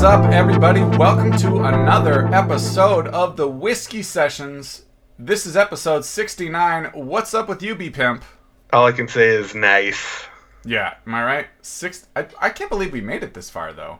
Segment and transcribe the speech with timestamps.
[0.00, 0.80] Is up, everybody?
[0.80, 4.86] Welcome to another episode of the Whiskey Sessions.
[5.18, 6.86] This is episode 69.
[6.94, 8.24] What's up with you, B Pimp?
[8.72, 10.24] All I can say is nice.
[10.64, 11.46] Yeah, am I right?
[11.60, 12.08] Six.
[12.16, 13.98] I, I can't believe we made it this far, though.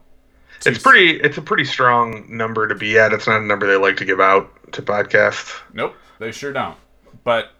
[0.64, 1.20] It's pretty.
[1.20, 3.12] It's a pretty strong number to be at.
[3.12, 5.60] It's not a number they like to give out to podcasts.
[5.74, 6.78] Nope, they sure don't.
[7.24, 7.50] But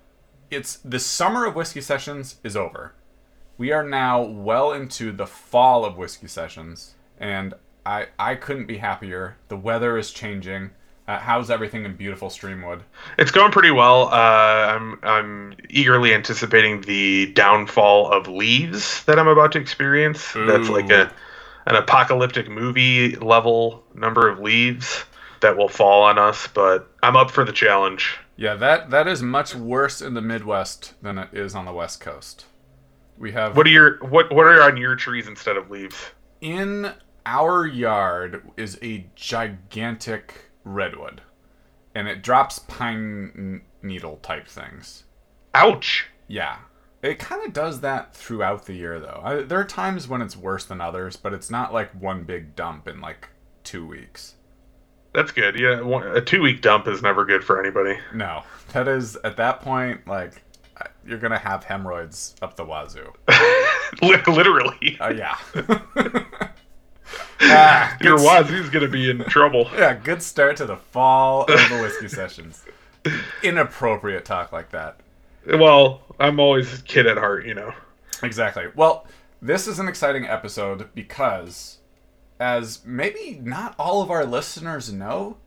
[0.51, 2.95] it's the summer of Whiskey Sessions is over.
[3.59, 7.53] We are now well into the fall of Whiskey Sessions, and
[7.87, 9.37] I I couldn't be happier.
[9.48, 10.70] The weather is changing.
[11.09, 12.83] Uh, how's everything in beautiful Streamwood?
[13.19, 14.09] It's going pretty well.
[14.09, 20.33] Uh, I'm I'm eagerly anticipating the downfall of leaves that I'm about to experience.
[20.34, 21.12] That's like a
[21.66, 25.05] an apocalyptic movie level number of leaves
[25.41, 26.47] that will fall on us.
[26.47, 28.17] But I'm up for the challenge.
[28.36, 32.01] Yeah, that that is much worse in the Midwest than it is on the West
[32.01, 32.47] Coast.
[33.19, 35.97] We have What are your what what are on your trees instead of leaves?
[36.41, 36.91] in
[37.31, 41.20] our yard is a gigantic redwood,
[41.95, 45.05] and it drops pine needle type things.
[45.55, 46.06] Ouch.
[46.27, 46.56] Yeah,
[47.03, 49.20] it kind of does that throughout the year though.
[49.23, 52.56] I, there are times when it's worse than others, but it's not like one big
[52.56, 53.28] dump in like
[53.62, 54.34] two weeks.
[55.14, 55.56] That's good.
[55.58, 57.97] Yeah, one, a two week dump is never good for anybody.
[58.12, 58.42] No,
[58.73, 60.42] that is at that point like
[60.77, 63.12] uh, you're gonna have hemorrhoids up the wazoo.
[64.03, 64.98] Literally.
[65.01, 65.39] Oh yeah.
[67.42, 69.69] ah, Your wazoo's gonna be in trouble.
[69.74, 72.64] Yeah, good start to the fall of the whiskey sessions.
[73.42, 75.00] Inappropriate talk like that.
[75.46, 77.72] Well, I'm always a kid at heart, you know.
[78.22, 78.66] Exactly.
[78.74, 79.06] Well,
[79.41, 81.78] this is an exciting episode because,
[82.38, 85.38] as maybe not all of our listeners know,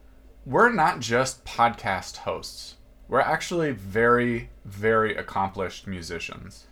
[0.46, 2.76] we're not just podcast hosts.
[3.08, 6.66] We're actually very, very accomplished musicians.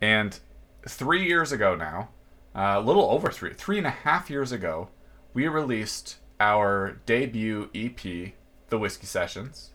[0.00, 0.38] And
[0.86, 2.10] three years ago now,
[2.56, 4.88] a little over three, three and a half years ago,
[5.34, 8.32] we released our debut EP,
[8.68, 9.70] The Whiskey Sessions.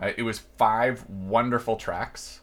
[0.00, 2.40] Uh, it was five wonderful tracks.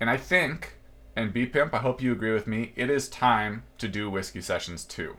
[0.00, 0.78] And I think,
[1.14, 4.40] and B Pimp, I hope you agree with me, it is time to do Whiskey
[4.40, 5.16] Sessions 2.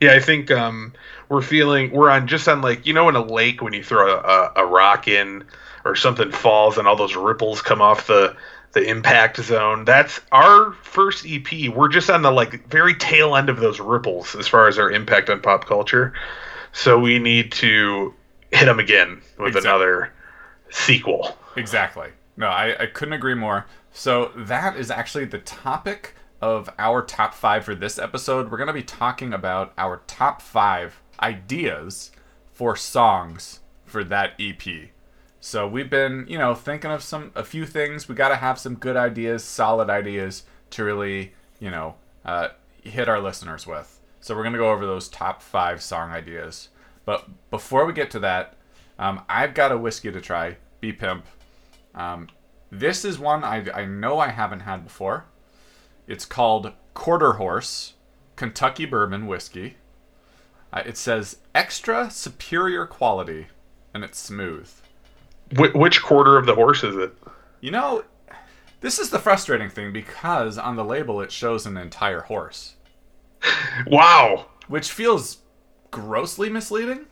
[0.00, 0.94] Yeah, I think um,
[1.28, 4.18] we're feeling we're on just on like you know in a lake when you throw
[4.18, 5.44] a, a rock in
[5.84, 8.34] or something falls and all those ripples come off the
[8.72, 9.84] the impact zone.
[9.84, 11.68] That's our first EP.
[11.74, 14.90] We're just on the like very tail end of those ripples as far as our
[14.90, 16.12] impact on pop culture.
[16.72, 18.14] So we need to
[18.52, 19.68] hit them again with Exactly.
[19.70, 20.12] another
[20.70, 21.36] sequel.
[21.56, 22.10] Exactly.
[22.36, 23.66] No, I, I couldn't agree more.
[23.92, 28.50] So that is actually the topic of our top five for this episode.
[28.50, 32.12] We're going to be talking about our top five ideas
[32.52, 34.62] for songs for that EP.
[35.40, 38.08] So we've been, you know, thinking of some a few things.
[38.08, 42.48] We got to have some good ideas, solid ideas to really, you know, uh,
[42.82, 44.00] hit our listeners with.
[44.20, 46.68] So we're gonna go over those top five song ideas.
[47.06, 48.54] But before we get to that,
[48.98, 50.58] um, I've got a whiskey to try.
[50.80, 51.26] B Pimp.
[51.94, 52.28] Um,
[52.70, 55.24] this is one I, I know I haven't had before.
[56.06, 57.94] It's called Quarter Horse
[58.36, 59.76] Kentucky Bourbon Whiskey.
[60.72, 63.48] Uh, it says extra superior quality,
[63.94, 64.70] and it's smooth.
[65.56, 67.12] Wh- which quarter of the horse is it?
[67.60, 68.04] You know,
[68.80, 72.74] this is the frustrating thing because on the label it shows an entire horse,
[73.86, 74.46] Wow.
[74.68, 75.38] which feels
[75.90, 77.06] grossly misleading.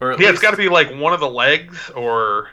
[0.00, 2.48] Or Yeah, it's got to be like one of the legs or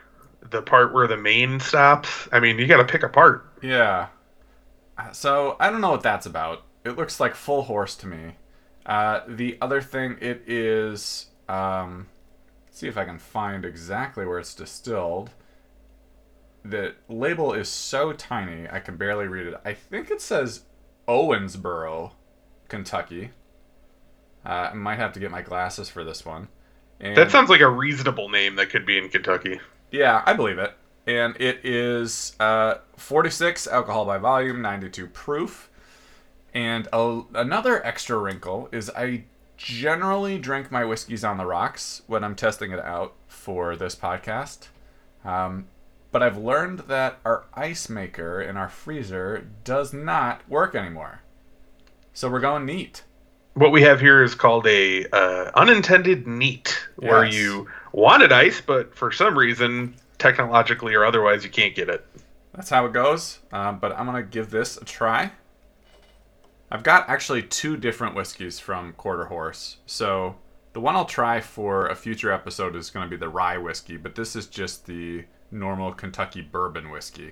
[0.49, 2.27] the part where the mane stops.
[2.31, 3.45] I mean, you got to pick a part.
[3.61, 4.07] Yeah.
[5.13, 6.63] So I don't know what that's about.
[6.83, 8.35] It looks like full horse to me.
[8.85, 11.27] Uh, the other thing, it is.
[11.49, 12.07] Um,
[12.77, 15.31] see if I can find exactly where it's distilled.
[16.63, 19.55] The label is so tiny I can barely read it.
[19.65, 20.61] I think it says
[21.07, 22.11] Owensboro,
[22.67, 23.31] Kentucky.
[24.45, 26.49] Uh, I might have to get my glasses for this one.
[26.99, 29.59] And That sounds like a reasonable name that could be in Kentucky.
[29.91, 30.73] yeah, I believe it.
[31.05, 35.69] And it is uh, 46 alcohol by volume, 92 proof.
[36.53, 39.23] And a, another extra wrinkle is I
[39.57, 44.67] generally drink my whiskeys on the rocks when I'm testing it out for this podcast.
[45.25, 45.67] Um,
[46.11, 51.21] but I've learned that our ice maker in our freezer does not work anymore.
[52.13, 53.03] So we're going neat.
[53.55, 58.95] What we have here is called a uh, unintended neat, where you wanted ice, but
[58.95, 62.05] for some reason, technologically or otherwise, you can't get it.
[62.53, 63.39] That's how it goes.
[63.51, 65.31] Um, but I'm gonna give this a try.
[66.69, 69.77] I've got actually two different whiskeys from Quarter Horse.
[69.85, 70.35] So
[70.73, 74.15] the one I'll try for a future episode is gonna be the rye whiskey, but
[74.15, 77.31] this is just the normal Kentucky bourbon whiskey.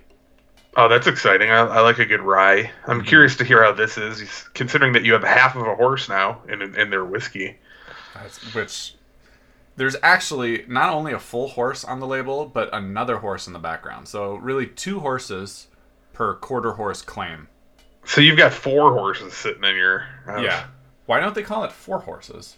[0.77, 1.51] Oh, that's exciting.
[1.51, 2.71] I, I like a good rye.
[2.87, 3.07] I'm Mm-hmm.
[3.07, 4.21] curious to hear how this is,
[4.53, 7.57] considering that you have half of a horse now in in their whiskey.
[8.13, 8.95] That's- which
[9.77, 13.59] there's actually not only a full horse on the label, but another horse in the
[13.59, 14.07] background.
[14.07, 15.67] So really, two horses
[16.13, 17.49] per quarter horse claim.
[18.05, 20.41] So you've got four horses sitting in your house.
[20.43, 20.65] Yeah.
[21.05, 22.57] Why don't they call it four horses?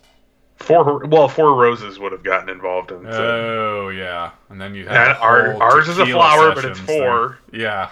[0.58, 1.06] Four.
[1.06, 3.06] Well, four roses would have gotten involved in.
[3.06, 3.14] it.
[3.14, 7.00] Oh yeah, and then you have our- ours is a flower, but it's thing.
[7.00, 7.38] four.
[7.52, 7.90] Yeah.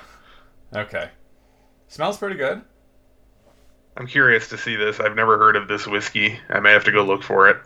[0.74, 1.10] Okay.
[1.88, 2.62] Smells pretty good.
[3.98, 5.00] I'm curious to see this.
[5.00, 6.38] I've never heard of this whiskey.
[6.50, 7.58] I may have to go look for it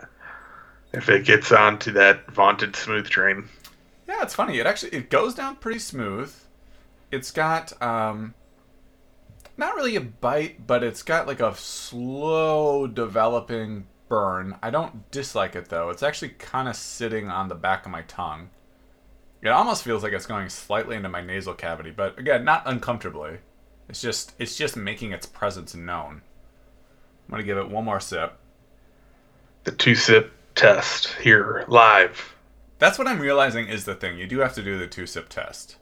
[0.93, 3.47] if it gets onto that vaunted smooth train.
[4.07, 4.59] Yeah, it's funny.
[4.59, 6.33] It actually it goes down pretty smooth.
[7.11, 8.33] It's got um
[9.59, 14.57] not really a bite, but it's got like a slow developing burn.
[14.63, 15.89] I don't dislike it though.
[15.89, 18.49] It's actually kind of sitting on the back of my tongue.
[19.41, 23.37] It almost feels like it's going slightly into my nasal cavity, but again, not uncomfortably.
[23.87, 26.21] It's just it's just making its presence known.
[27.27, 28.37] I'm going to give it one more sip.
[29.65, 32.35] The two sip test here live.
[32.79, 34.17] That's what I'm realizing is the thing.
[34.17, 35.75] You do have to do the two sip test.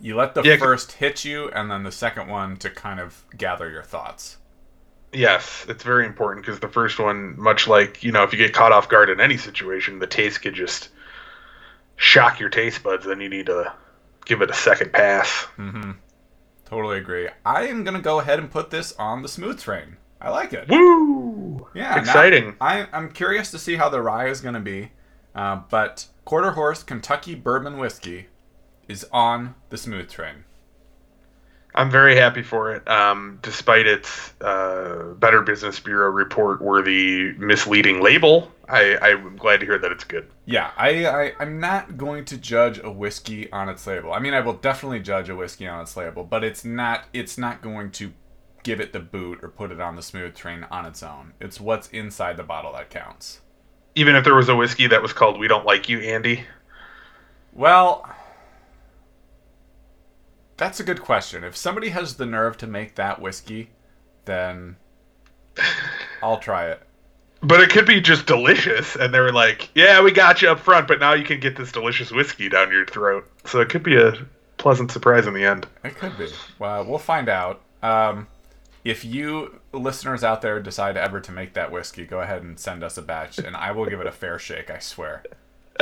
[0.00, 3.24] You let the Yeah, first hit you, and then the second one to kind of
[3.36, 4.38] gather your thoughts.
[5.12, 8.52] Yes, it's very important because the first one, much like you know, if you get
[8.52, 10.88] caught off guard in any situation, the taste could just
[11.96, 13.06] shock your taste buds.
[13.06, 13.72] Then you need to
[14.24, 15.46] give it a second pass.
[16.64, 17.28] Totally agree.
[17.44, 19.96] I am gonna go ahead and put this on the smooth train.
[20.20, 20.68] I like it.
[20.68, 21.68] Woo!
[21.74, 22.56] Yeah, exciting.
[22.60, 24.90] I, I'm curious to see how the rye is gonna be,
[25.34, 28.26] uh, but quarter horse Kentucky bourbon whiskey
[28.88, 30.44] is on the smooth train.
[31.74, 38.02] I'm very happy for it, um, despite its uh, Better Business Bureau report worthy misleading
[38.02, 38.50] label.
[38.66, 40.30] I, I'm glad to hear that it's good.
[40.46, 44.14] Yeah, I, I I'm not going to judge a whiskey on its label.
[44.14, 47.36] I mean, I will definitely judge a whiskey on its label, but it's not it's
[47.36, 48.12] not going to
[48.62, 51.34] give it the boot or put it on the smooth train on its own.
[51.40, 53.42] It's what's inside the bottle that counts.
[53.94, 56.44] Even if there was a whiskey that was called "We Don't Like You, Andy,"
[57.56, 58.06] Well,
[60.56, 61.44] that's a good question.
[61.44, 63.70] If somebody has the nerve to make that whiskey,
[64.24, 64.76] then
[66.22, 66.82] I'll try it.
[67.42, 70.58] but it could be just delicious, and they were like, "Yeah, we got you up
[70.60, 73.82] front, but now you can get this delicious whiskey down your throat." So it could
[73.82, 74.14] be a
[74.56, 75.66] pleasant surprise in the end.
[75.84, 76.28] It could be.
[76.58, 77.60] Well, we'll find out.
[77.82, 78.26] Um,
[78.84, 82.82] if you listeners out there decide ever to make that whiskey, go ahead and send
[82.82, 84.70] us a batch, and I will give it a fair shake.
[84.70, 85.22] I swear.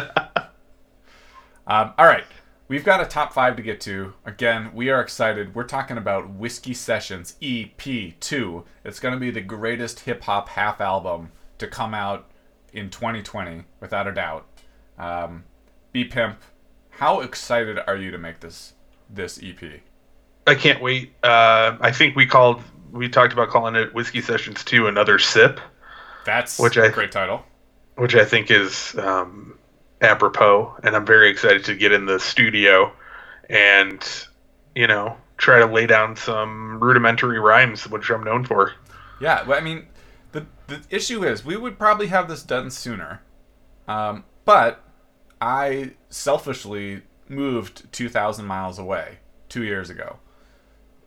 [1.67, 2.25] um, all right,
[2.69, 4.14] we've got a top five to get to.
[4.25, 5.55] Again, we are excited.
[5.55, 8.64] We're talking about Whiskey Sessions EP two.
[8.84, 12.31] It's going to be the greatest hip hop half album to come out
[12.72, 14.46] in 2020, without a doubt.
[14.99, 15.44] Um,
[15.93, 16.40] B Pimp,
[16.90, 18.72] how excited are you to make this
[19.08, 19.81] this EP?
[20.46, 21.12] I can't wait.
[21.22, 25.61] Uh, I think we called, we talked about calling it Whiskey Sessions Two, another sip.
[26.25, 27.44] That's Which a I- great title.
[27.96, 29.56] which I think is um,
[30.00, 30.76] apropos.
[30.82, 32.93] And I'm very excited to get in the studio
[33.49, 34.06] and,
[34.75, 38.73] you know, try to lay down some rudimentary rhymes, which I'm known for.
[39.20, 39.87] Yeah, well, I mean,
[40.33, 43.23] the the issue is we would probably have this done sooner,
[43.87, 44.83] um, but
[45.40, 50.19] I selfishly moved two thousand miles away two years ago,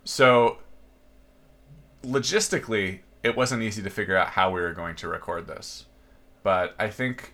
[0.03, 0.59] so
[2.03, 5.85] logistically it wasn't easy to figure out how we were going to record this.
[6.43, 7.33] But I think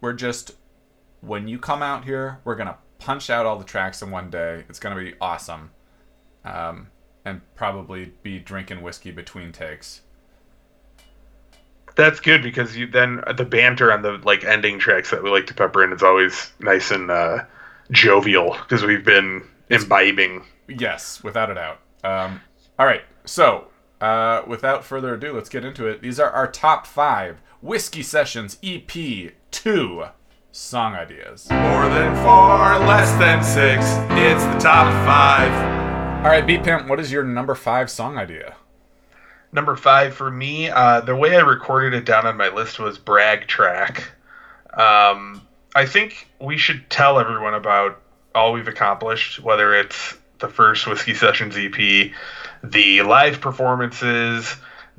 [0.00, 0.52] we're just
[1.20, 4.64] when you come out here, we're gonna punch out all the tracks in one day.
[4.68, 5.70] It's gonna be awesome.
[6.44, 6.88] Um,
[7.24, 10.00] and probably be drinking whiskey between takes.
[11.96, 15.46] That's good because you then the banter on the like ending tracks that we like
[15.48, 17.44] to pepper in is always nice and uh,
[17.90, 20.44] jovial because we've been imbibing.
[20.68, 21.80] Yes, without a doubt.
[22.04, 22.40] Um,
[22.78, 23.68] all right, so
[24.00, 26.00] uh, without further ado, let's get into it.
[26.00, 28.90] These are our top five Whiskey Sessions EP
[29.50, 30.04] 2
[30.52, 31.48] song ideas.
[31.50, 33.86] More than four, less than six.
[34.18, 35.52] It's the top five.
[36.24, 38.56] All right, B Pimp, what is your number five song idea?
[39.52, 42.98] Number five for me, uh, the way I recorded it down on my list was
[42.98, 44.10] brag track.
[44.74, 45.42] Um,
[45.74, 48.00] I think we should tell everyone about
[48.34, 52.12] all we've accomplished, whether it's the first Whiskey Sessions EP,
[52.62, 54.56] the live performances,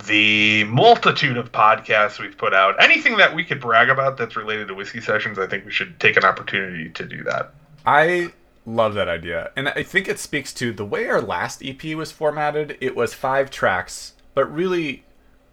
[0.07, 2.81] the multitude of podcasts we've put out.
[2.81, 5.99] Anything that we could brag about that's related to Whiskey Sessions, I think we should
[5.99, 7.53] take an opportunity to do that.
[7.85, 8.33] I
[8.65, 9.51] love that idea.
[9.55, 12.77] And I think it speaks to the way our last EP was formatted.
[12.79, 15.03] It was five tracks, but really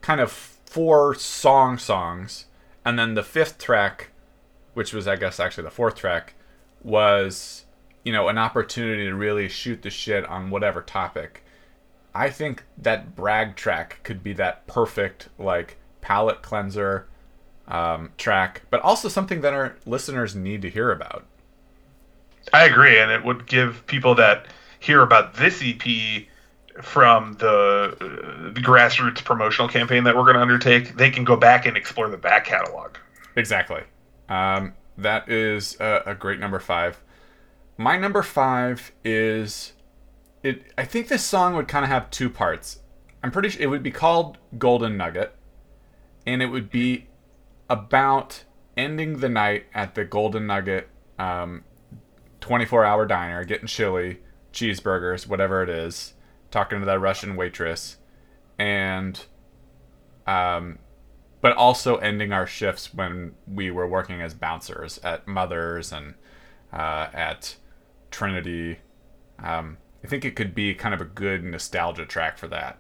[0.00, 2.46] kind of four song songs.
[2.84, 4.10] And then the fifth track,
[4.74, 6.34] which was, I guess, actually the fourth track,
[6.82, 7.64] was
[8.08, 11.44] you know, an opportunity to really shoot the shit on whatever topic,
[12.18, 17.06] I think that brag track could be that perfect like palate cleanser
[17.68, 21.24] um, track, but also something that our listeners need to hear about.
[22.52, 24.46] I agree, and it would give people that
[24.80, 26.26] hear about this EP
[26.82, 31.36] from the, uh, the grassroots promotional campaign that we're going to undertake, they can go
[31.36, 32.96] back and explore the back catalog.
[33.36, 33.82] Exactly.
[34.28, 37.00] Um, that is a, a great number five.
[37.76, 39.72] My number five is
[40.42, 40.72] it.
[40.76, 42.80] I think this song would kind of have two parts.
[43.22, 45.34] I'm pretty sure it would be called Golden Nugget,
[46.26, 47.06] and it would be
[47.68, 48.44] about
[48.76, 51.64] ending the night at the Golden Nugget um,
[52.40, 54.20] 24 hour diner, getting chili,
[54.52, 56.14] cheeseburgers, whatever it is,
[56.50, 57.96] talking to that Russian waitress,
[58.58, 59.26] and
[60.26, 60.78] um,
[61.40, 66.14] but also ending our shifts when we were working as bouncers at Mothers and
[66.72, 67.56] uh, at
[68.10, 68.78] Trinity.
[69.38, 72.78] Um, I think it could be kind of a good nostalgia track for that.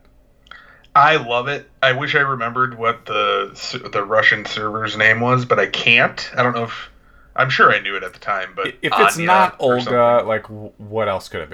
[0.94, 1.70] I love it.
[1.82, 6.30] I wish I remembered what the the Russian server's name was, but I can't.
[6.36, 6.90] I don't know if
[7.36, 10.46] I'm sure I knew it at the time, but If it's Anya not Olga, like
[10.46, 11.50] what else could it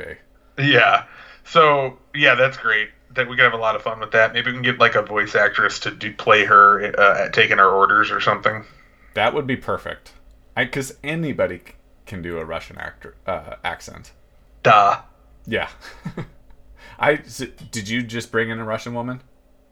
[0.57, 0.63] be?
[0.65, 1.05] yeah.
[1.45, 2.91] So yeah, that's great.
[3.11, 4.33] That we could have a lot of fun with that.
[4.33, 7.59] Maybe we can get like a voice actress to do play her uh, at taking
[7.59, 8.65] our orders or something.
[9.15, 10.13] That would be perfect.
[10.57, 11.61] Because anybody
[12.07, 14.13] can do a Russian actor uh, accent.
[14.63, 15.01] Duh.
[15.47, 15.69] Yeah.
[16.99, 19.21] I did you just bring in a Russian woman?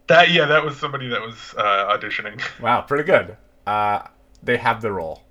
[0.09, 2.43] That yeah, that was somebody that was uh, auditioning.
[2.61, 3.37] Wow, pretty good.
[3.67, 4.03] Uh,
[4.43, 5.23] they have the role.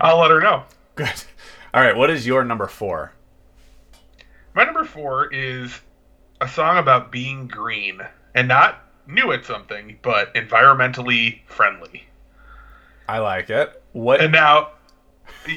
[0.00, 0.64] I'll let her know.
[0.94, 1.24] Good.
[1.72, 3.12] All right, what is your number four?
[4.54, 5.80] My number four is
[6.40, 8.00] a song about being green
[8.34, 12.04] and not new at something, but environmentally friendly.
[13.08, 13.82] I like it.
[13.92, 14.20] What?
[14.20, 14.70] And now,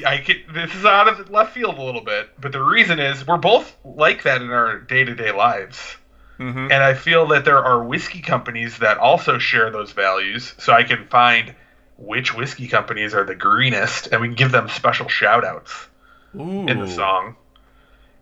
[0.06, 3.26] I get this is out of left field a little bit, but the reason is
[3.26, 5.96] we're both like that in our day to day lives.
[6.38, 6.70] Mhm.
[6.70, 10.84] And I feel that there are whiskey companies that also share those values, so I
[10.84, 11.54] can find
[11.96, 15.88] which whiskey companies are the greenest, and we can give them special shout outs
[16.34, 17.34] in the song.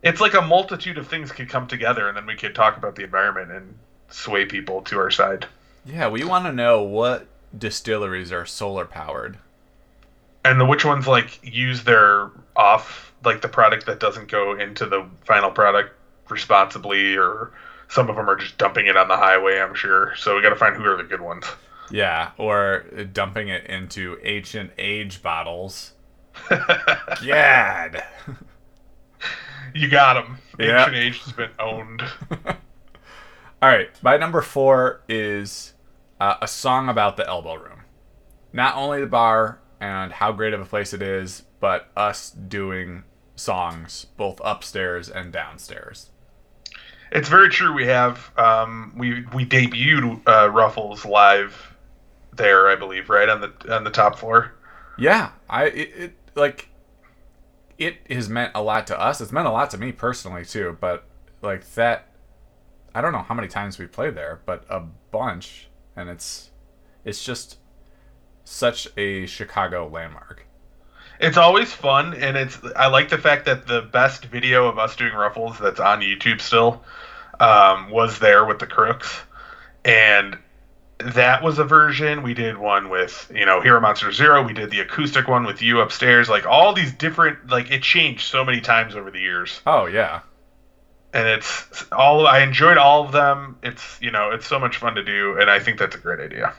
[0.02, 2.94] It's like a multitude of things could come together, and then we could talk about
[2.94, 5.46] the environment and sway people to our side.
[5.84, 7.26] Yeah, we want to know what
[7.56, 9.38] distilleries are solar powered.
[10.50, 14.86] And the which ones like use their off like the product that doesn't go into
[14.86, 15.94] the final product
[16.28, 17.52] responsibly, or
[17.88, 19.58] some of them are just dumping it on the highway.
[19.58, 20.14] I'm sure.
[20.16, 21.44] So we got to find who are the good ones.
[21.90, 25.92] Yeah, or dumping it into ancient age bottles.
[27.24, 28.04] Gad.
[29.76, 30.38] You got them.
[30.58, 30.78] Yeah.
[30.78, 32.02] Ancient Age has been owned.
[33.62, 35.74] All right, my number four is
[36.18, 37.80] uh, a song about the elbow room.
[38.54, 43.04] Not only the bar and how great of a place it is, but us doing
[43.34, 46.10] songs both upstairs and downstairs.
[47.12, 47.72] It's very true.
[47.72, 51.74] We have um, we we debuted uh, Ruffles live
[52.34, 54.54] there, I believe, right on the on the top floor.
[54.98, 56.68] Yeah, I it, it like
[57.78, 59.20] it has meant a lot to us.
[59.20, 60.76] It's meant a lot to me personally too.
[60.80, 61.04] But
[61.42, 62.08] like that,
[62.94, 64.80] I don't know how many times we played there, but a
[65.10, 66.50] bunch, and it's
[67.04, 67.58] it's just
[68.46, 70.46] such a Chicago landmark.
[71.18, 74.96] It's always fun, and it's I like the fact that the best video of us
[74.96, 76.82] doing Ruffles that's on YouTube still
[77.40, 79.20] um, was there with the Crooks,
[79.84, 80.38] and
[80.98, 82.22] that was a version.
[82.22, 84.42] We did one with you know Hero Monster Zero.
[84.42, 86.28] We did the acoustic one with you upstairs.
[86.28, 90.20] Like all these different like it changed so many times over the years, Oh yeah,
[91.14, 93.56] and it's all I enjoyed all of them.
[93.62, 96.20] It's you know it's so much fun to do, and I think that's a great
[96.20, 96.52] idea.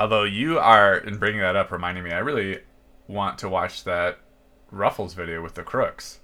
[0.00, 2.60] Although you are, in bringing that up, reminding me, I really
[3.06, 4.18] want to watch that
[4.70, 6.20] Ruffles video with the Crooks.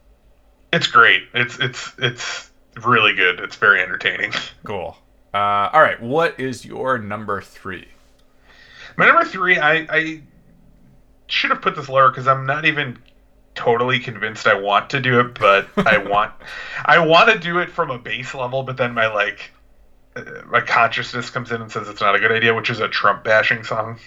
[0.72, 1.24] It's great.
[1.34, 2.50] It's it's it's
[2.82, 3.38] really good.
[3.38, 4.32] It's very entertaining.
[4.64, 4.96] Cool.
[5.32, 7.86] Uh, all right, what is your number three?
[8.96, 10.22] My number three, I, I
[11.28, 12.98] should have put this lower because I'm not even
[13.54, 16.32] totally convinced I want to do it, but I want
[16.84, 19.52] I want to do it from a base level, but then my like
[20.16, 22.88] Uh, my consciousness comes in and says it's not a good idea, which is a
[22.88, 23.98] Trump bashing song.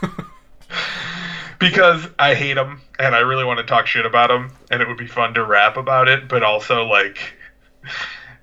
[1.58, 4.88] because I hate him and I really want to talk shit about him and it
[4.88, 7.34] would be fun to rap about it, but also like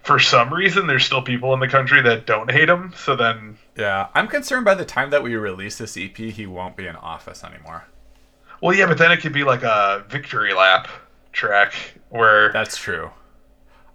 [0.03, 3.57] for some reason there's still people in the country that don't hate him, so then
[3.75, 6.95] Yeah, I'm concerned by the time that we release this EP, he won't be in
[6.95, 7.85] office anymore.
[8.61, 10.87] Well, yeah, but then it could be like a victory lap
[11.31, 11.73] track
[12.09, 13.11] where That's true.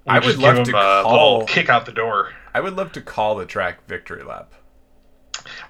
[0.06, 1.12] I would love give to call.
[1.12, 2.33] little kick out the door.
[2.55, 4.53] I would love to call the track "Victory Lap."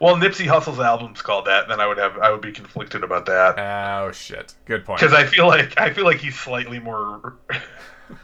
[0.01, 3.27] Well, Nipsey Hussle's album's called that, then I would have I would be conflicted about
[3.27, 4.55] that Oh shit!
[4.67, 5.01] Good point.
[5.01, 7.39] because I feel like I feel like he's slightly more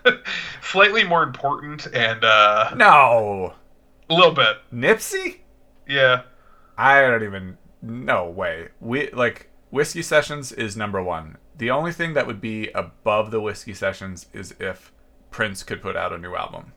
[0.62, 3.54] slightly more important and uh, No,
[4.08, 4.58] a little bit.
[4.72, 5.38] Nipsey.
[5.88, 6.22] Yeah.
[6.76, 7.58] I don't even.
[7.82, 8.68] No way.
[8.80, 11.38] We like whiskey sessions is number one.
[11.56, 14.92] The only thing that would be above the whiskey sessions is if
[15.30, 16.72] Prince could put out a new album.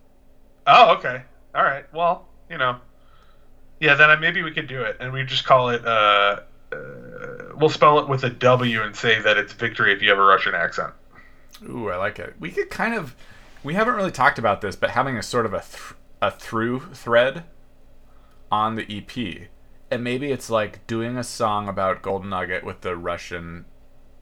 [0.66, 1.24] Oh, okay.
[1.56, 1.86] All right.
[1.94, 2.78] Well, you know.
[3.80, 5.86] Yeah, then I, maybe we could do it, and we just call it.
[5.86, 6.40] Uh,
[6.72, 6.76] uh,
[7.56, 10.24] we'll spell it with a W and say that it's victory if you have a
[10.24, 10.94] Russian accent.
[11.70, 12.36] Ooh, I like it.
[12.40, 13.16] We could kind of.
[13.64, 16.82] We haven't really talked about this, but having a sort of a th- a through
[16.94, 17.44] thread
[18.52, 19.50] on the EP,
[19.92, 23.66] and maybe it's like doing a song about Golden Nugget with the Russian,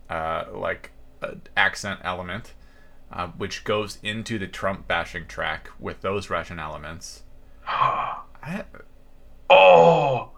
[0.09, 2.53] uh, like uh, accent element,
[3.11, 7.23] uh, which goes into the Trump bashing track with those Russian elements.
[7.67, 8.63] I,
[9.51, 10.29] Oh,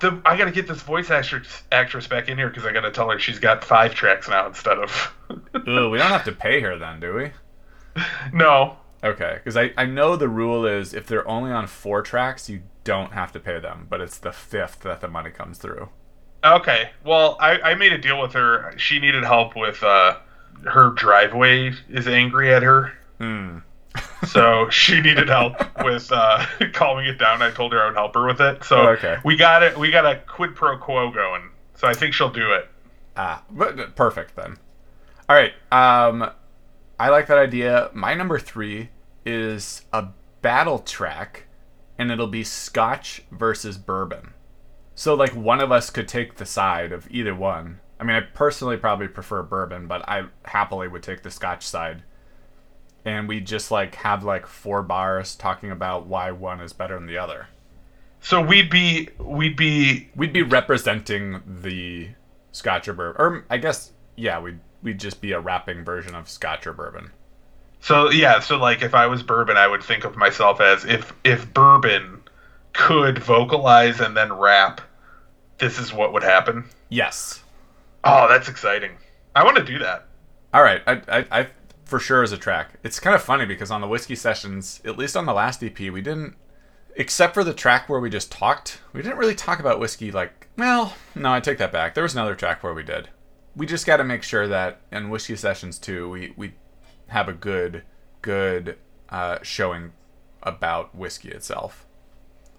[0.00, 3.08] the I gotta get this voice actress actress back in here because I gotta tell
[3.10, 5.14] her she's got five tracks now instead of.
[5.68, 7.30] ooh, we don't have to pay her then, do we?
[8.32, 8.76] no.
[9.04, 12.62] Okay, because I, I know the rule is if they're only on four tracks, you
[12.82, 15.90] don't have to pay them, but it's the fifth that the money comes through.
[16.42, 16.90] Okay.
[17.04, 18.74] Well, I, I made a deal with her.
[18.78, 20.18] She needed help with uh,
[20.64, 22.92] her driveway is angry at her.
[23.18, 23.58] Hmm.
[24.26, 27.42] so she needed help with uh, calming it down.
[27.42, 28.64] I told her I would help her with it.
[28.64, 29.16] So Oh, okay.
[29.24, 29.76] we got it.
[29.76, 31.50] We got a quid pro quo going.
[31.74, 32.68] So I think she'll do it.
[33.16, 34.56] Ah, but perfect then.
[35.28, 35.52] All right.
[35.72, 36.30] Um,
[36.98, 37.90] I like that idea.
[37.94, 38.90] My number three
[39.24, 40.08] is a
[40.42, 41.44] battle track,
[41.98, 44.32] and it'll be Scotch versus bourbon.
[44.94, 47.80] So like one of us could take the side of either one.
[47.98, 52.02] I mean, I personally probably prefer bourbon, but I happily would take the Scotch side.
[53.04, 57.06] And we just like have like four bars talking about why one is better than
[57.06, 57.46] the other.
[58.20, 62.08] So we'd be we'd be We'd be representing the
[62.52, 66.28] Scotch or bourbon, or I guess yeah, we'd we'd just be a rapping version of
[66.28, 67.10] Scotch or bourbon.
[67.80, 68.40] so yeah.
[68.40, 72.22] So like if I was bourbon, I would think of myself as if if bourbon
[72.72, 74.80] could vocalize and then rap,
[75.58, 76.64] this is what would happen.
[76.88, 77.42] Yes.
[78.06, 78.92] Oh, that's exciting.
[79.34, 80.06] I want to do that.
[80.54, 81.48] All right, I, I, I
[81.84, 82.74] for sure is a track.
[82.82, 85.78] It's kind of funny because on the whiskey sessions, at least on the last EP,
[85.78, 86.34] we didn't,
[86.94, 90.10] except for the track where we just talked, we didn't really talk about whiskey.
[90.10, 91.94] Like, well, no, I take that back.
[91.94, 93.08] There was another track where we did.
[93.54, 96.52] We just got to make sure that in whiskey sessions too, we we
[97.08, 97.82] have a good
[98.22, 98.76] good
[99.08, 99.92] uh, showing
[100.42, 101.86] about whiskey itself.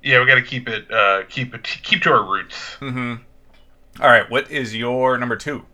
[0.03, 2.55] Yeah, we got to keep it uh, keep it keep to our roots.
[2.79, 3.23] Mm-hmm.
[3.99, 5.65] All right, what is your number two?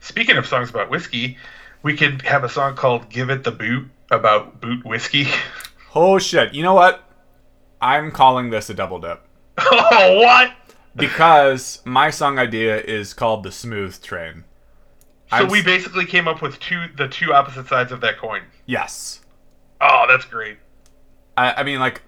[0.00, 1.38] Speaking of songs about whiskey,
[1.82, 5.26] we could have a song called "Give It the Boot" about boot whiskey.
[5.96, 6.52] Oh shit!
[6.54, 7.08] You know what?
[7.80, 9.24] I'm calling this a double dip.
[9.58, 10.50] oh, what?
[10.96, 14.42] because my song idea is called the smooth train
[15.30, 18.42] So I'm we basically came up with two the two opposite sides of that coin.
[18.66, 19.20] yes
[19.80, 20.58] Oh, that's great.
[21.36, 22.02] I, I mean like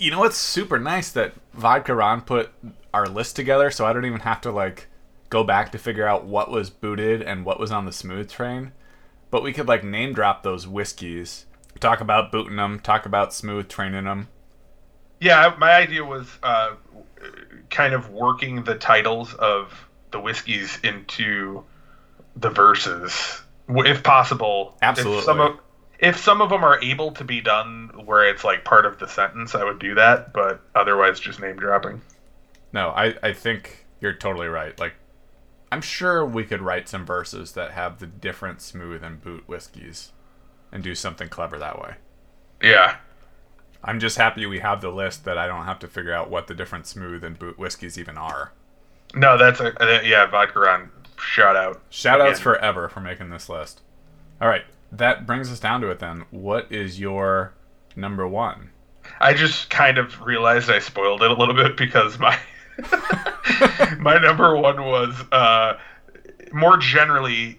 [0.00, 2.50] you know what's super nice that vodka ron put
[2.92, 4.88] our list together so i don't even have to like
[5.28, 8.72] go back to figure out what was booted and what was on the smooth train
[9.30, 11.46] but we could like name drop those whiskeys
[11.78, 14.28] talk about booting them talk about smooth training them
[15.20, 16.74] Yeah, my idea was uh,
[17.68, 19.72] kind of working the titles of
[20.12, 21.62] the whiskeys into
[22.36, 24.76] the verses, if possible.
[24.80, 25.18] Absolutely.
[25.18, 25.58] If some of,
[26.00, 29.06] if some of them are able to be done where it's like part of the
[29.06, 30.32] sentence, I would do that.
[30.32, 32.00] But otherwise, just name dropping.
[32.72, 34.78] No, I, I think you're totally right.
[34.78, 34.94] Like,
[35.70, 40.12] I'm sure we could write some verses that have the different smooth and boot whiskeys
[40.72, 41.94] and do something clever that way.
[42.62, 42.96] Yeah.
[43.82, 46.46] I'm just happy we have the list that I don't have to figure out what
[46.46, 48.52] the different smooth and boot whiskeys even are.
[49.14, 50.26] No, that's a uh, yeah.
[50.26, 51.80] Vodka Ron, shout out.
[51.90, 53.80] Shout outs forever for making this list.
[54.40, 56.24] All right, that brings us down to it then.
[56.30, 57.54] What is your
[57.96, 58.70] number one?
[59.20, 62.38] I just kind of realized I spoiled it a little bit because my
[63.98, 65.78] my number one was uh,
[66.52, 67.58] more generally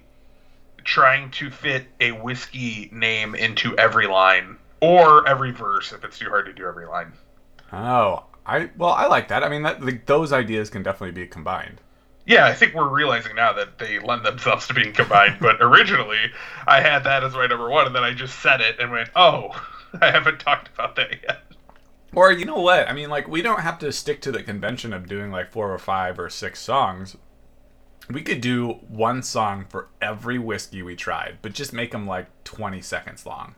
[0.83, 6.29] trying to fit a whiskey name into every line or every verse if it's too
[6.29, 7.13] hard to do every line.
[7.71, 9.43] Oh, I well, I like that.
[9.43, 11.81] I mean, that like, those ideas can definitely be combined.
[12.25, 15.37] Yeah, I think we're realizing now that they lend themselves to being combined.
[15.39, 16.31] but originally,
[16.67, 19.09] I had that as my number one, and then I just said it and went,
[19.15, 19.49] "Oh,
[20.01, 21.41] I haven't talked about that yet."
[22.13, 22.89] Or you know what?
[22.89, 25.71] I mean, like we don't have to stick to the convention of doing like four
[25.73, 27.15] or five or six songs.
[28.09, 32.27] We could do one song for every whiskey we tried, but just make them like
[32.43, 33.55] 20 seconds long.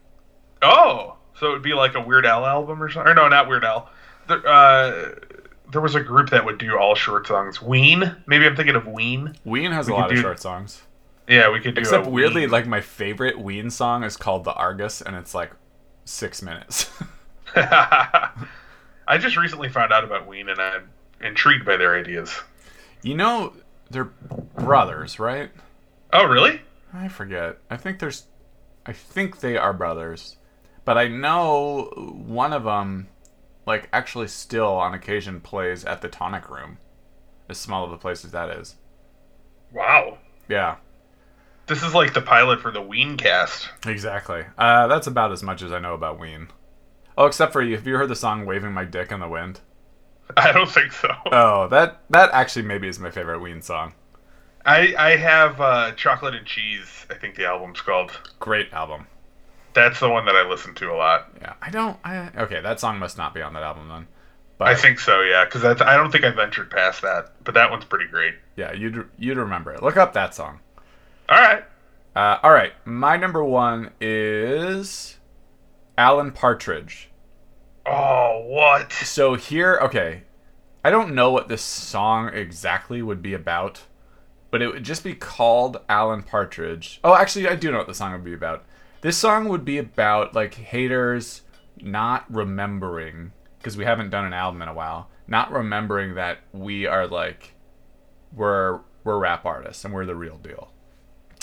[0.61, 3.11] Oh, so it would be like a Weird Al album or something?
[3.11, 3.89] Or no, not Weird Al.
[4.27, 5.15] There, uh,
[5.73, 7.61] there was a group that would do all short songs.
[7.61, 8.15] Ween?
[8.25, 9.35] Maybe I'm thinking of Ween.
[9.43, 10.81] Ween has We a lot of short songs.
[11.27, 11.81] Yeah, we could do.
[11.81, 12.49] Except a weirdly, Ween.
[12.51, 15.51] like my favorite Ween song is called "The Argus," and it's like
[16.05, 16.89] six minutes.
[17.55, 20.89] I just recently found out about Ween, and I'm
[21.21, 22.33] intrigued by their ideas.
[23.01, 23.53] you know,
[23.89, 24.11] they're
[24.55, 25.51] brothers, right?
[26.11, 26.61] Oh, really?
[26.93, 27.57] I forget.
[27.69, 28.25] I think there's,
[28.85, 30.37] I think they are brothers,
[30.85, 31.91] but I know
[32.25, 33.07] one of them,
[33.65, 36.77] like actually still on occasion plays at the Tonic Room,
[37.49, 38.75] as small of a place as that is.
[39.71, 40.17] Wow.
[40.47, 40.75] Yeah,
[41.67, 43.69] This is like the pilot for the Ween cast.
[43.87, 44.43] exactly.
[44.57, 46.49] Uh, that's about as much as I know about Ween.
[47.17, 47.75] Oh, except for you.
[47.77, 49.61] Have you heard the song "Waving My Dick in the Wind"?
[50.37, 51.09] I don't think so.
[51.31, 53.93] Oh, that that actually maybe is my favorite Ween song.
[54.65, 57.05] I I have uh, Chocolate and Cheese.
[57.09, 58.11] I think the album's called.
[58.39, 59.07] Great album.
[59.73, 61.31] That's the one that I listen to a lot.
[61.41, 61.97] Yeah, I don't.
[62.03, 64.07] I okay, that song must not be on that album then.
[64.57, 67.33] But I think so, yeah, because I don't think I ventured past that.
[67.43, 68.35] But that one's pretty great.
[68.55, 69.81] yeah, you'd you'd remember it.
[69.81, 70.59] Look up that song.
[71.29, 71.63] All right.
[72.15, 75.17] Uh, all right, my number one is
[75.97, 77.09] Alan Partridge.
[77.87, 78.91] Oh, what?
[78.93, 80.21] So here, okay,
[80.83, 83.81] I don't know what this song exactly would be about,
[84.51, 86.99] but it would just be called Alan Partridge.
[87.03, 88.63] Oh, actually, I do know what the song would be about.
[89.03, 91.41] This song would be about like haters
[91.81, 96.85] not remembering because we haven't done an album in a while, not remembering that we
[96.85, 97.53] are like
[98.33, 100.71] we're we're rap artists and we're the real deal.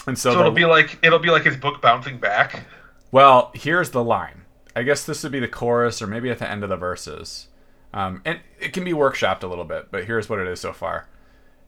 [0.06, 2.64] And so, So the- it'll be like it'll be like his book bouncing back.
[3.12, 4.42] well, here's the line.
[4.74, 7.48] I guess this would be the chorus or maybe at the end of the verses.
[7.92, 10.72] Um, and it can be workshopped a little bit, but here's what it is so
[10.72, 11.08] far.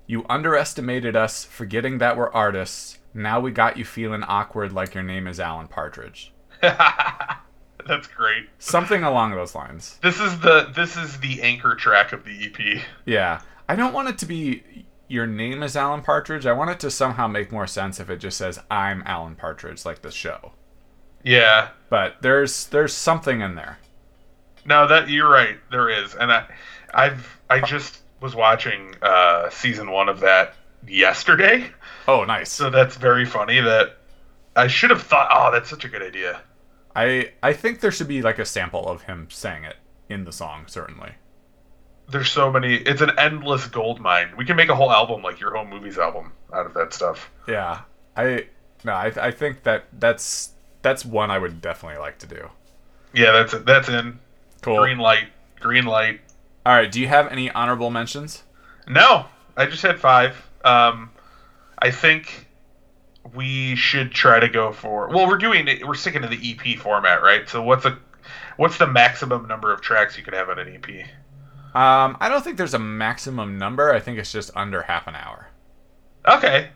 [0.07, 2.98] You underestimated us, forgetting that we're artists.
[3.14, 6.33] Now we got you feeling awkward like your name is Alan Partridge.
[6.61, 8.48] That's great.
[8.59, 9.98] Something along those lines.
[10.03, 12.83] This is the this is the anchor track of the EP.
[13.05, 13.40] Yeah.
[13.68, 16.46] I don't want it to be your name is Alan Partridge.
[16.46, 19.85] I want it to somehow make more sense if it just says I'm Alan Partridge
[19.85, 20.53] like the show.
[21.25, 21.70] Yeah.
[21.90, 23.79] But there's there's something in there.
[24.64, 25.59] No, that you're right.
[25.70, 26.46] There is, and I,
[26.94, 30.55] I've I just was watching uh, season one of that
[30.87, 31.70] yesterday.
[32.09, 32.51] Oh, nice.
[32.51, 33.61] So that's very funny.
[33.61, 33.99] That
[34.57, 35.29] I should have thought.
[35.33, 36.41] Oh, that's such a good idea.
[36.95, 39.77] I I think there should be like a sample of him saying it
[40.09, 41.12] in the song, certainly.
[42.09, 42.75] There's so many.
[42.75, 44.33] It's an endless gold mine.
[44.37, 47.31] We can make a whole album like your home movies album out of that stuff.
[47.49, 47.83] Yeah.
[48.17, 48.47] I
[48.85, 52.49] no, I I think that that's that's one I would definitely like to do.
[53.15, 54.19] Yeah, that's that's in.
[54.61, 54.79] Cool.
[54.79, 55.29] Green light.
[55.61, 56.21] Green light.
[56.65, 58.45] All right, do you have any honorable mentions?
[58.87, 60.37] No, I just had five.
[60.65, 61.11] Um,
[61.83, 62.47] I think
[63.35, 65.09] we should try to go for.
[65.09, 65.87] Well, we're doing it.
[65.87, 67.49] We're sticking to the EP format, right?
[67.49, 67.99] So what's a
[68.57, 71.07] what's the maximum number of tracks you could have on an EP?
[71.75, 73.92] Um, I don't think there's a maximum number.
[73.92, 75.49] I think it's just under half an hour.
[76.29, 76.71] Okay,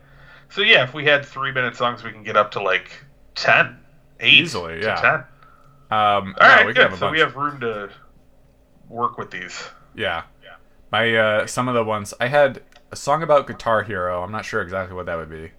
[0.48, 2.90] so yeah, if we had three minute songs, we can get up to like
[3.36, 3.78] 10,
[4.18, 4.94] 8 Easily, to yeah.
[4.96, 5.14] ten.
[5.14, 5.24] Um,
[5.90, 6.96] All no, right, we good.
[6.96, 7.90] so we have room to
[8.88, 9.62] work with these.
[9.94, 10.24] Yeah.
[10.92, 14.22] My uh, some of the ones I had a song about Guitar Hero.
[14.22, 15.52] I'm not sure exactly what that would be.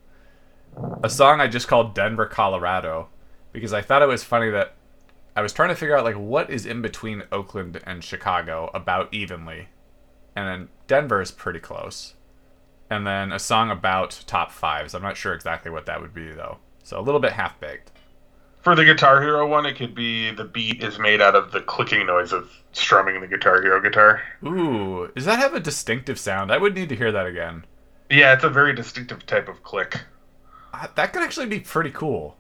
[1.04, 3.10] A song I just called Denver, Colorado,
[3.52, 4.76] because I thought it was funny that
[5.36, 9.14] I was trying to figure out like what is in between Oakland and Chicago about
[9.14, 9.70] evenly,
[10.36, 12.14] and then Denver is pretty close,
[12.90, 14.94] and then a song about top fives.
[14.94, 17.92] I'm not sure exactly what that would be though, so a little bit half baked.
[18.62, 21.62] For the Guitar Hero one, it could be the beat is made out of the
[21.62, 24.22] clicking noise of strumming the Guitar Hero guitar.
[24.46, 26.52] Ooh, does that have a distinctive sound?
[26.52, 27.66] I would need to hear that again.
[28.10, 30.02] Yeah, it's a very distinctive type of click.
[30.74, 32.36] Uh, That could actually be pretty cool.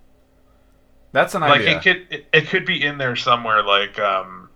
[1.13, 1.77] That's an like idea.
[1.77, 4.49] it could it, it could be in there somewhere like um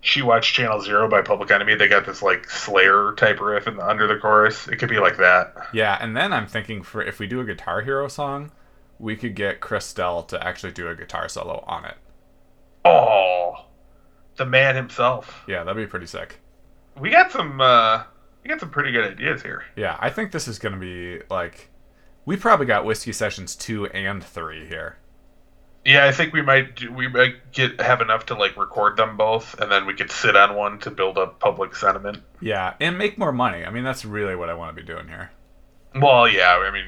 [0.00, 3.76] she watched channel zero by public enemy they got this like slayer type riff in
[3.76, 7.00] the under the chorus it could be like that Yeah, and then I'm thinking for
[7.02, 8.50] if we do a Guitar Hero song,
[8.98, 11.96] we could get Christelle to actually do a guitar solo on it.
[12.84, 13.64] oh
[14.36, 16.40] the man himself Yeah, that'd be pretty sick.
[16.98, 18.02] we got some uh
[18.42, 21.70] we got some pretty good ideas here Yeah, I think this is gonna be like
[22.24, 24.96] we probably got whiskey sessions two and three here.
[25.84, 29.58] yeah i think we might we might get have enough to like record them both
[29.60, 33.18] and then we could sit on one to build up public sentiment Yeah, and make
[33.18, 33.64] more money.
[33.64, 35.30] I mean, that's really what I want to be doing here.
[35.94, 36.86] well yeah i mean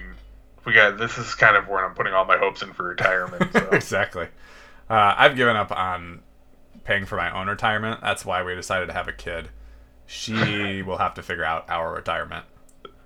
[0.65, 3.53] we got this is kind of where i'm putting all my hopes in for retirement
[3.53, 3.69] so.
[3.73, 4.29] exactly.
[4.89, 6.21] Uh, I've given up on
[6.83, 8.01] paying for my own retirement.
[8.03, 9.51] That's why we decided to have a kid.
[10.05, 12.45] She will have to figure out our retirement.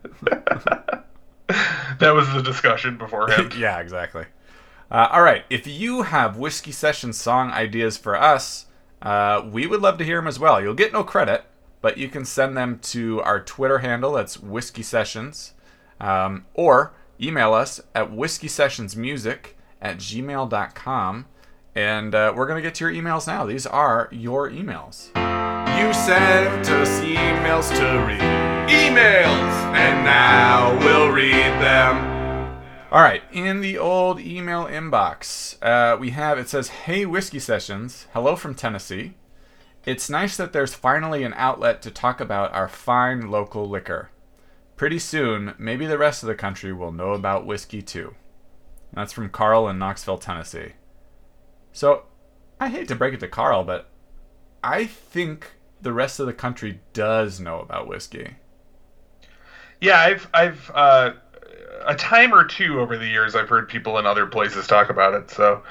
[0.22, 1.04] that
[2.00, 4.24] was the discussion beforehand yeah, exactly.
[4.90, 5.44] Uh, all right.
[5.50, 8.66] If you have Whiskey Session song ideas for us,
[9.02, 10.62] uh, we would love to hear them as well.
[10.62, 11.44] You'll get no credit,
[11.82, 14.12] but you can send them to our Twitter handle.
[14.12, 15.52] That's Whiskey Sessions.
[16.00, 21.26] Um, or email us at whiskeysessionsmusic at gmail.com.
[21.74, 23.44] And uh, we're going to get to your emails now.
[23.46, 25.08] These are your emails.
[25.76, 28.20] You sent us emails to read.
[28.70, 29.74] Emails!
[29.74, 32.14] And now we'll read them.
[32.92, 38.06] All right, in the old email inbox, uh, we have it says, Hey, Whiskey Sessions,
[38.12, 39.14] hello from Tennessee.
[39.84, 44.10] It's nice that there's finally an outlet to talk about our fine local liquor.
[44.76, 48.14] Pretty soon, maybe the rest of the country will know about whiskey too.
[48.92, 50.72] That's from Carl in Knoxville, Tennessee.
[51.72, 52.04] So,
[52.60, 53.88] I hate to break it to Carl, but
[54.62, 58.36] I think the rest of the country does know about whiskey.
[59.80, 61.12] Yeah, I've I've uh,
[61.86, 65.14] a time or two over the years I've heard people in other places talk about
[65.14, 65.30] it.
[65.30, 65.62] So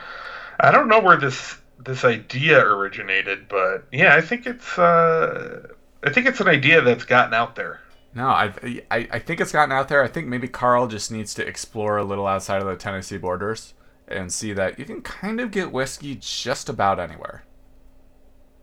[0.59, 5.67] I don't know where this this idea originated, but yeah, I think it's uh,
[6.03, 7.81] I think it's an idea that's gotten out there.
[8.15, 8.53] No, I,
[8.91, 10.03] I I think it's gotten out there.
[10.03, 13.73] I think maybe Carl just needs to explore a little outside of the Tennessee borders
[14.07, 17.43] and see that you can kind of get whiskey just about anywhere.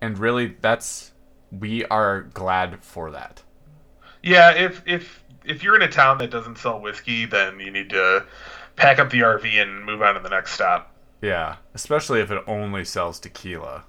[0.01, 1.13] And really, that's
[1.51, 3.43] we are glad for that.
[4.23, 7.91] Yeah, if if if you're in a town that doesn't sell whiskey, then you need
[7.91, 8.25] to
[8.77, 10.95] pack up the RV and move on to the next stop.
[11.21, 13.85] Yeah, especially if it only sells tequila.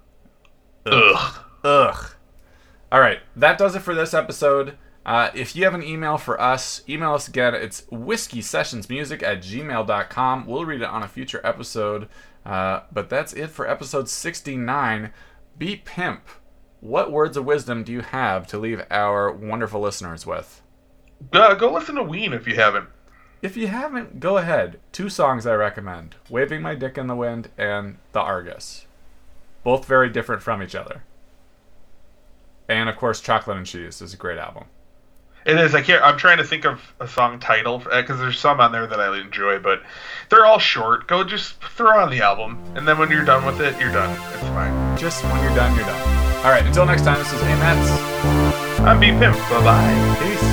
[0.85, 1.39] Ugh.
[1.63, 2.11] Ugh.
[2.91, 4.77] All right, that does it for this episode.
[5.05, 7.55] Uh, if you have an email for us, email us again.
[7.55, 10.45] It's whiskeysessionsmusic at gmail.com.
[10.45, 12.07] We'll read it on a future episode.
[12.45, 15.11] Uh, but that's it for episode 69.
[15.57, 16.27] B Pimp.
[16.79, 20.61] What words of wisdom do you have to leave our wonderful listeners with?
[21.31, 22.89] Uh, go listen to Ween if you haven't.
[23.41, 24.79] If you haven't, go ahead.
[24.91, 28.85] Two songs I recommend Waving My Dick in the Wind and The Argus.
[29.63, 31.03] Both very different from each other.
[32.67, 34.65] And of course, Chocolate and Cheese is a great album.
[35.45, 35.73] It is.
[35.73, 36.03] I can't.
[36.03, 38.99] I'm trying to think of a song title uh, because there's some on there that
[38.99, 39.81] I enjoy, but
[40.29, 41.07] they're all short.
[41.07, 44.11] Go just throw on the album, and then when you're done with it, you're done.
[44.33, 44.97] It's fine.
[44.97, 46.01] Just when you're done, you're done.
[46.45, 47.91] All right, until next time, this is Hey Mets.
[48.81, 49.37] I'm B Pimp.
[49.49, 50.17] Bye bye.
[50.21, 50.50] Peace.